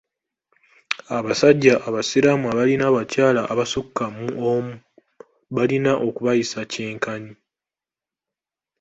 Abasajja 1.17 1.73
abasiraamu 1.87 2.45
abalina 2.53 2.83
abakyala 2.91 3.41
abasukka 3.51 4.03
mu 4.17 4.27
omu 4.51 4.73
balina 5.55 5.91
okubayisa 6.07 6.59
kyenkanyi. 6.71 7.33